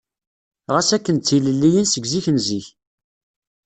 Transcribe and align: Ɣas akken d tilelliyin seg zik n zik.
Ɣas 0.73 0.89
akken 0.95 1.15
d 1.17 1.23
tilelliyin 1.27 1.87
seg 1.89 2.03
zik 2.11 2.27
n 2.35 2.37
zik. 2.47 2.67